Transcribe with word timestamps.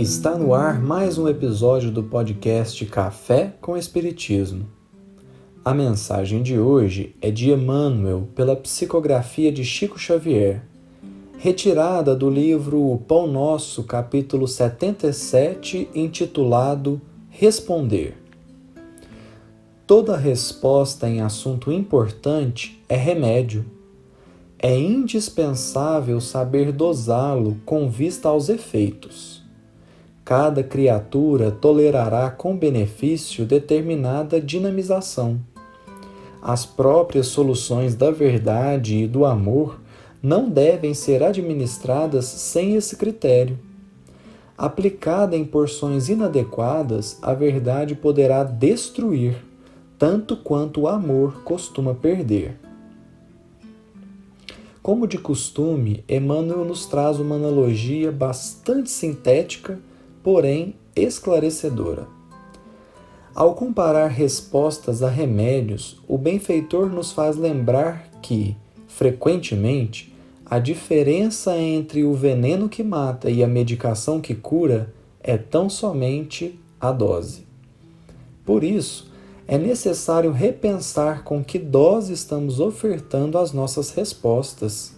Está 0.00 0.38
no 0.38 0.54
ar 0.54 0.80
mais 0.80 1.18
um 1.18 1.26
episódio 1.26 1.90
do 1.90 2.04
podcast 2.04 2.86
Café 2.86 3.54
com 3.60 3.76
Espiritismo. 3.76 4.64
A 5.64 5.74
mensagem 5.74 6.40
de 6.40 6.56
hoje 6.56 7.16
é 7.20 7.32
de 7.32 7.50
Emmanuel 7.50 8.28
pela 8.32 8.54
psicografia 8.54 9.50
de 9.50 9.64
Chico 9.64 9.98
Xavier, 9.98 10.62
retirada 11.36 12.14
do 12.14 12.30
livro 12.30 12.80
O 12.80 12.96
Pão 12.96 13.26
Nosso, 13.26 13.82
capítulo 13.82 14.46
77, 14.46 15.90
intitulado 15.92 17.00
Responder. 17.28 18.16
Toda 19.84 20.16
resposta 20.16 21.08
em 21.08 21.22
assunto 21.22 21.72
importante 21.72 22.80
é 22.88 22.94
remédio. 22.94 23.66
É 24.60 24.78
indispensável 24.78 26.20
saber 26.20 26.70
dosá-lo 26.70 27.56
com 27.66 27.90
vista 27.90 28.28
aos 28.28 28.48
efeitos 28.48 29.47
cada 30.28 30.62
criatura 30.62 31.50
tolerará 31.50 32.30
com 32.30 32.54
benefício 32.54 33.46
determinada 33.46 34.38
dinamização. 34.38 35.40
As 36.42 36.66
próprias 36.66 37.28
soluções 37.28 37.94
da 37.94 38.10
verdade 38.10 39.04
e 39.04 39.06
do 39.06 39.24
amor 39.24 39.80
não 40.22 40.50
devem 40.50 40.92
ser 40.92 41.22
administradas 41.22 42.26
sem 42.26 42.74
esse 42.74 42.96
critério. 42.96 43.58
Aplicada 44.54 45.34
em 45.34 45.46
porções 45.46 46.10
inadequadas, 46.10 47.18
a 47.22 47.32
verdade 47.32 47.94
poderá 47.94 48.44
destruir, 48.44 49.34
tanto 49.98 50.36
quanto 50.36 50.82
o 50.82 50.88
amor 50.88 51.40
costuma 51.42 51.94
perder. 51.94 52.54
Como 54.82 55.06
de 55.06 55.16
costume, 55.16 56.04
Emmanuel 56.06 56.66
nos 56.66 56.84
traz 56.84 57.18
uma 57.18 57.36
analogia 57.36 58.12
bastante 58.12 58.90
sintética 58.90 59.87
porém 60.28 60.74
esclarecedora. 60.94 62.06
Ao 63.34 63.54
comparar 63.54 64.08
respostas 64.08 65.02
a 65.02 65.08
remédios, 65.08 66.02
o 66.06 66.18
benfeitor 66.18 66.90
nos 66.90 67.12
faz 67.12 67.38
lembrar 67.38 68.10
que, 68.20 68.54
frequentemente, 68.86 70.14
a 70.44 70.58
diferença 70.58 71.56
entre 71.56 72.04
o 72.04 72.12
veneno 72.12 72.68
que 72.68 72.82
mata 72.82 73.30
e 73.30 73.42
a 73.42 73.46
medicação 73.46 74.20
que 74.20 74.34
cura 74.34 74.92
é 75.22 75.38
tão 75.38 75.70
somente 75.70 76.60
a 76.78 76.92
dose. 76.92 77.46
Por 78.44 78.62
isso, 78.62 79.10
é 79.46 79.56
necessário 79.56 80.30
repensar 80.30 81.24
com 81.24 81.42
que 81.42 81.58
dose 81.58 82.12
estamos 82.12 82.60
ofertando 82.60 83.38
as 83.38 83.54
nossas 83.54 83.92
respostas. 83.92 84.94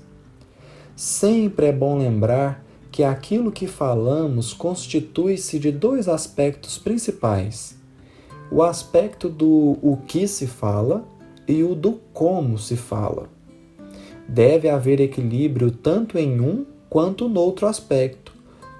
Sempre 0.96 1.66
é 1.66 1.72
bom 1.72 1.98
lembrar 1.98 2.64
que 2.90 3.04
aquilo 3.04 3.52
que 3.52 3.66
falamos 3.66 4.52
constitui-se 4.52 5.58
de 5.58 5.70
dois 5.70 6.08
aspectos 6.08 6.78
principais: 6.78 7.78
o 8.50 8.62
aspecto 8.62 9.28
do 9.28 9.78
o 9.80 9.98
que 10.06 10.26
se 10.26 10.46
fala 10.46 11.04
e 11.46 11.62
o 11.62 11.74
do 11.74 12.00
como 12.12 12.58
se 12.58 12.76
fala. 12.76 13.28
Deve 14.28 14.68
haver 14.68 15.00
equilíbrio 15.00 15.70
tanto 15.70 16.18
em 16.18 16.40
um 16.40 16.64
quanto 16.88 17.28
no 17.28 17.40
outro 17.40 17.66
aspecto, 17.66 18.32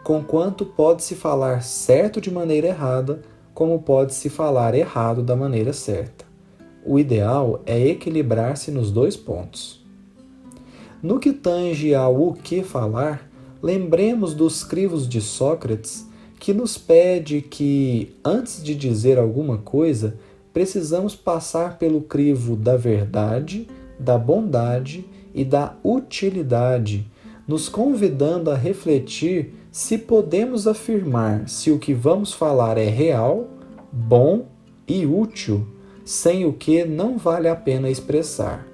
conquanto 0.02 0.64
pode-se 0.64 1.14
falar 1.14 1.62
certo 1.62 2.20
de 2.20 2.30
maneira 2.30 2.68
errada, 2.68 3.22
como 3.54 3.80
pode-se 3.80 4.28
falar 4.28 4.74
errado 4.74 5.22
da 5.22 5.36
maneira 5.36 5.72
certa. 5.72 6.24
O 6.84 6.98
ideal 6.98 7.60
é 7.66 7.78
equilibrar-se 7.78 8.70
nos 8.70 8.90
dois 8.90 9.16
pontos. 9.16 9.84
No 11.02 11.18
que 11.18 11.32
tange 11.32 11.94
ao 11.94 12.28
o 12.28 12.34
que 12.34 12.62
falar, 12.62 13.29
lembremos 13.62 14.34
dos 14.34 14.64
crivos 14.64 15.08
de 15.08 15.20
Sócrates, 15.20 16.08
que 16.38 16.54
nos 16.54 16.78
pede 16.78 17.42
que, 17.42 18.14
antes 18.24 18.62
de 18.62 18.74
dizer 18.74 19.18
alguma 19.18 19.58
coisa, 19.58 20.16
precisamos 20.52 21.14
passar 21.14 21.78
pelo 21.78 22.00
crivo 22.00 22.56
da 22.56 22.76
verdade, 22.76 23.68
da 23.98 24.16
bondade 24.16 25.04
e 25.34 25.44
da 25.44 25.76
utilidade, 25.84 27.06
nos 27.46 27.68
convidando 27.68 28.50
a 28.50 28.54
refletir 28.54 29.54
se 29.70 29.98
podemos 29.98 30.66
afirmar 30.66 31.48
se 31.48 31.70
o 31.70 31.78
que 31.78 31.92
vamos 31.92 32.32
falar 32.32 32.78
é 32.78 32.88
real, 32.88 33.48
bom 33.92 34.46
e 34.88 35.06
útil, 35.06 35.66
sem 36.04 36.44
o 36.44 36.52
que 36.52 36.84
não 36.84 37.18
vale 37.18 37.48
a 37.48 37.54
pena 37.54 37.88
expressar. 37.88 38.66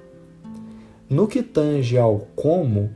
No 1.09 1.27
que 1.27 1.43
tange 1.43 1.97
ao 1.97 2.27
como, 2.35 2.89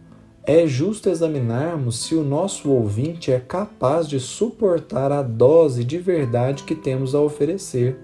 é 0.52 0.68
justo 0.68 1.10
examinarmos 1.10 2.00
se 2.00 2.14
o 2.14 2.26
nosso 2.26 2.70
ouvinte 2.72 3.32
é 3.32 3.40
capaz 3.40 4.06
de 4.06 4.20
suportar 4.20 5.10
a 5.10 5.22
dose 5.22 5.86
de 5.86 5.98
verdade 5.98 6.64
que 6.64 6.76
temos 6.76 7.16
a 7.16 7.22
oferecer, 7.22 7.98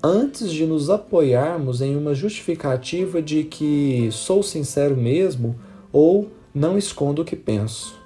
antes 0.00 0.52
de 0.52 0.64
nos 0.64 0.88
apoiarmos 0.88 1.82
em 1.82 1.96
uma 1.96 2.14
justificativa 2.14 3.20
de 3.20 3.42
que 3.42 4.08
sou 4.12 4.44
sincero 4.44 4.96
mesmo 4.96 5.56
ou 5.92 6.28
não 6.54 6.78
escondo 6.78 7.22
o 7.22 7.24
que 7.24 7.34
penso. 7.34 7.98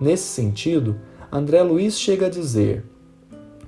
Nesse 0.00 0.28
sentido, 0.28 0.94
André 1.32 1.64
Luiz 1.64 1.98
chega 1.98 2.26
a 2.26 2.30
dizer: 2.30 2.84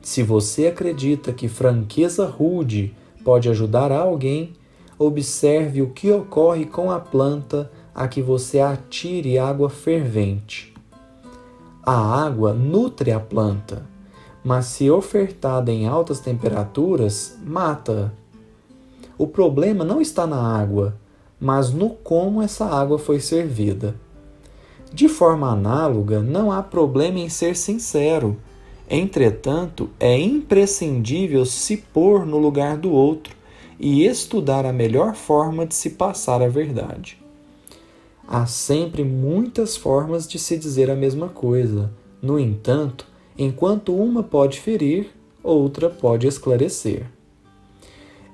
se 0.00 0.22
você 0.22 0.68
acredita 0.68 1.32
que 1.32 1.48
franqueza 1.48 2.26
rude 2.26 2.94
pode 3.24 3.48
ajudar 3.48 3.90
alguém, 3.90 4.52
observe 4.96 5.82
o 5.82 5.90
que 5.90 6.12
ocorre 6.12 6.64
com 6.64 6.92
a 6.92 7.00
planta 7.00 7.68
a 7.94 8.08
que 8.08 8.22
você 8.22 8.60
atire 8.60 9.38
água 9.38 9.68
fervente. 9.68 10.72
A 11.82 12.24
água 12.24 12.52
nutre 12.52 13.10
a 13.10 13.20
planta, 13.20 13.84
mas 14.44 14.66
se 14.66 14.90
ofertada 14.90 15.70
em 15.70 15.86
altas 15.86 16.20
temperaturas, 16.20 17.38
mata. 17.44 18.12
O 19.18 19.26
problema 19.26 19.84
não 19.84 20.00
está 20.00 20.26
na 20.26 20.40
água, 20.40 20.96
mas 21.40 21.72
no 21.72 21.90
como 21.90 22.40
essa 22.40 22.66
água 22.66 22.98
foi 22.98 23.20
servida. 23.20 23.94
De 24.92 25.08
forma 25.08 25.50
análoga, 25.50 26.20
não 26.20 26.52
há 26.52 26.62
problema 26.62 27.18
em 27.18 27.28
ser 27.28 27.56
sincero. 27.56 28.36
Entretanto, 28.88 29.88
é 29.98 30.18
imprescindível 30.18 31.46
se 31.46 31.78
pôr 31.78 32.26
no 32.26 32.36
lugar 32.36 32.76
do 32.76 32.92
outro 32.92 33.34
e 33.80 34.04
estudar 34.04 34.66
a 34.66 34.72
melhor 34.72 35.14
forma 35.14 35.64
de 35.64 35.74
se 35.74 35.90
passar 35.90 36.42
a 36.42 36.48
verdade. 36.48 37.21
Há 38.26 38.46
sempre 38.46 39.02
muitas 39.04 39.76
formas 39.76 40.26
de 40.26 40.38
se 40.38 40.56
dizer 40.56 40.90
a 40.90 40.96
mesma 40.96 41.28
coisa. 41.28 41.92
No 42.20 42.38
entanto, 42.38 43.06
enquanto 43.36 43.94
uma 43.94 44.22
pode 44.22 44.60
ferir, 44.60 45.10
outra 45.42 45.90
pode 45.90 46.26
esclarecer. 46.26 47.06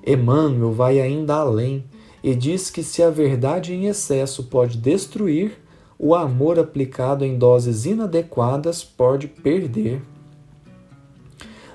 Emmanuel 0.06 0.72
vai 0.72 1.00
ainda 1.00 1.36
além 1.36 1.84
e 2.22 2.34
diz 2.34 2.70
que 2.70 2.82
se 2.82 3.02
a 3.02 3.10
verdade 3.10 3.72
em 3.72 3.86
excesso 3.86 4.44
pode 4.44 4.78
destruir, 4.78 5.58
o 5.98 6.14
amor 6.14 6.58
aplicado 6.58 7.24
em 7.24 7.36
doses 7.36 7.84
inadequadas 7.84 8.84
pode 8.84 9.26
perder. 9.26 10.00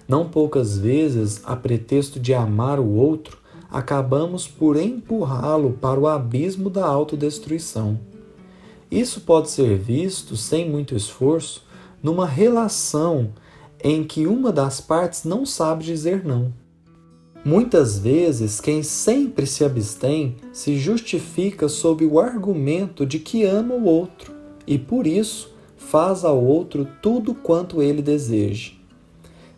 Não 0.08 0.30
poucas 0.30 0.78
vezes, 0.78 1.42
a 1.46 1.56
pretexto 1.56 2.20
de 2.20 2.34
amar 2.34 2.80
o 2.80 2.90
outro, 2.90 3.38
acabamos 3.74 4.48
por 4.48 4.78
empurrá-lo 4.78 5.72
para 5.82 6.00
o 6.00 6.08
abismo 6.08 6.70
da 6.70 6.86
autodestruição. 6.86 8.00
Isso 8.92 9.22
pode 9.22 9.50
ser 9.50 9.80
visto, 9.80 10.38
sem 10.38 10.70
muito 10.70 10.96
esforço, 10.96 11.66
numa 12.02 12.28
relação 12.28 13.32
em 13.84 14.04
que 14.04 14.28
uma 14.28 14.52
das 14.52 14.80
partes 14.80 15.24
não 15.24 15.44
sabe 15.44 15.84
dizer 15.84 16.24
não. 16.24 16.54
Muitas 17.44 17.98
vezes, 17.98 18.62
quem 18.62 18.84
sempre 18.84 19.48
se 19.48 19.66
abstém 19.66 20.36
se 20.54 20.78
justifica 20.78 21.68
sob 21.68 22.06
o 22.06 22.20
argumento 22.20 23.08
de 23.08 23.18
que 23.18 23.44
ama 23.44 23.74
o 23.74 23.86
outro 23.86 24.32
e, 24.68 24.78
por 24.78 25.08
isso, 25.08 25.52
faz 25.76 26.24
ao 26.24 26.42
outro 26.42 26.88
tudo 27.02 27.34
quanto 27.34 27.82
ele 27.82 28.04
deseja. 28.04 28.74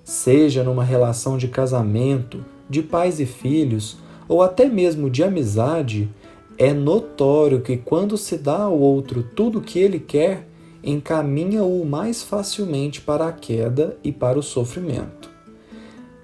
Seja 0.05 0.63
numa 0.63 0.83
relação 0.83 1.37
de 1.37 1.49
casamento, 1.49 2.43
de 2.69 2.81
pais 2.81 3.19
e 3.19 3.25
filhos, 3.25 3.97
ou 4.27 4.41
até 4.41 4.65
mesmo 4.65 5.09
de 5.09 5.23
amizade, 5.23 6.09
é 6.57 6.73
notório 6.73 7.61
que 7.61 7.77
quando 7.77 8.17
se 8.17 8.37
dá 8.37 8.63
ao 8.63 8.79
outro 8.79 9.23
tudo 9.23 9.59
o 9.59 9.61
que 9.61 9.79
ele 9.79 9.99
quer, 9.99 10.47
encaminha-o 10.83 11.83
mais 11.85 12.23
facilmente 12.23 13.01
para 13.01 13.27
a 13.27 13.31
queda 13.31 13.97
e 14.03 14.11
para 14.11 14.39
o 14.39 14.43
sofrimento. 14.43 15.29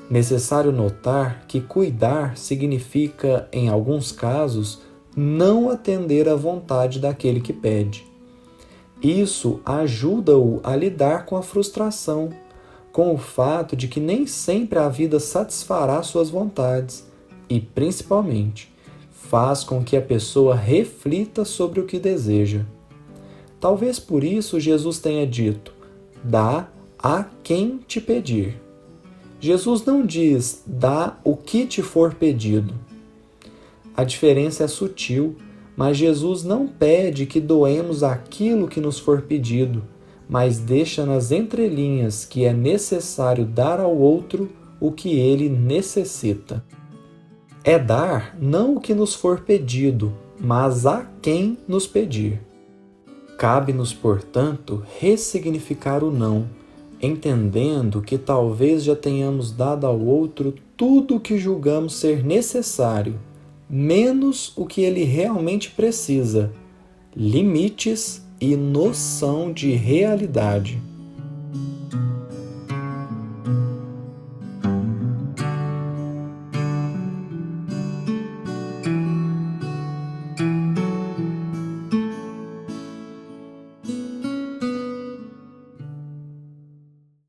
Necessário 0.10 0.72
notar 0.72 1.46
que 1.48 1.60
cuidar 1.60 2.38
significa, 2.38 3.48
em 3.52 3.70
alguns 3.70 4.12
casos, 4.12 4.82
não 5.16 5.70
atender 5.70 6.30
à 6.30 6.36
vontade 6.36 7.00
daquele 7.00 7.42
que 7.42 7.54
pede. 7.54 8.06
Isso 9.02 9.60
ajuda-o 9.66 10.60
a 10.64 10.76
lidar 10.76 11.26
com 11.26 11.36
a 11.36 11.42
frustração, 11.42 12.30
com 12.92 13.14
o 13.14 13.18
fato 13.18 13.76
de 13.76 13.88
que 13.88 14.00
nem 14.00 14.28
sempre 14.28 14.78
a 14.78 14.88
vida 14.88 15.20
satisfará 15.20 16.04
suas 16.04 16.30
vontades 16.30 17.11
e, 17.52 17.60
principalmente, 17.60 18.72
faz 19.12 19.62
com 19.62 19.84
que 19.84 19.98
a 19.98 20.02
pessoa 20.02 20.56
reflita 20.56 21.44
sobre 21.44 21.82
o 21.82 21.86
que 21.86 22.00
deseja. 22.00 22.62
Talvez 23.60 24.00
por 24.00 24.24
isso 24.24 24.58
Jesus 24.58 25.00
tenha 25.00 25.28
dito: 25.28 25.74
dá 26.24 26.70
a 26.98 27.26
quem 27.44 27.78
te 27.86 28.00
pedir. 28.00 28.56
Jesus 29.38 29.84
não 29.84 30.06
diz 30.06 30.64
dá 30.66 31.20
o 31.26 31.36
que 31.36 31.66
te 31.66 31.82
for 31.82 32.14
pedido. 32.14 32.74
A 33.98 34.06
diferença 34.06 34.64
é 34.64 34.68
sutil, 34.68 35.36
mas 35.76 35.98
Jesus 35.98 36.46
não 36.46 36.66
pede 36.66 37.26
que 37.26 37.42
doemos 37.42 38.02
aquilo 38.02 38.68
que 38.68 38.80
nos 38.80 38.98
for 38.98 39.24
pedido, 39.24 39.84
mas 40.30 40.58
deixa 40.58 41.06
nas 41.06 41.32
entrelinhas 41.32 42.24
que 42.24 42.46
é 42.46 42.54
necessário 42.54 43.44
dar 43.44 43.82
ao 43.82 43.94
outro 43.94 44.50
o 44.80 44.90
que 44.90 45.20
ele 45.20 45.50
necessita. 45.50 46.64
É 47.64 47.78
dar 47.78 48.36
não 48.40 48.76
o 48.76 48.80
que 48.80 48.94
nos 48.94 49.14
for 49.14 49.42
pedido, 49.42 50.14
mas 50.40 50.86
a 50.86 51.06
quem 51.22 51.58
nos 51.68 51.86
pedir. 51.86 52.42
Cabe-nos, 53.38 53.94
portanto, 53.94 54.84
ressignificar 55.00 56.04
o 56.04 56.12
não 56.12 56.48
entendendo 57.02 58.02
que 58.02 58.18
talvez 58.18 58.84
já 58.84 58.96
tenhamos 58.96 59.52
dado 59.52 59.88
ao 59.88 60.00
outro 60.00 60.54
tudo 60.78 61.16
o 61.16 61.20
que 61.20 61.38
julgamos 61.38 61.96
ser 61.96 62.24
necessário, 62.24 63.20
menos 63.70 64.54
o 64.56 64.66
que 64.66 64.82
ele 64.82 65.04
realmente 65.04 65.72
precisa, 65.72 66.52
limites 67.16 68.26
e 68.40 68.56
noção 68.56 69.52
de 69.52 69.72
realidade. 69.72 70.82